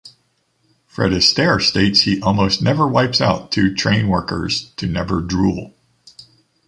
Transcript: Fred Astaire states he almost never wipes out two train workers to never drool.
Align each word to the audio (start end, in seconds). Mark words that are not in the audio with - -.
Fred 0.87 1.11
Astaire 1.11 1.61
states 1.61 2.01
he 2.05 2.19
almost 2.23 2.59
never 2.59 2.87
wipes 2.87 3.21
out 3.21 3.51
two 3.51 3.71
train 3.71 4.07
workers 4.07 4.71
to 4.77 4.87
never 4.87 5.21
drool. 5.21 5.75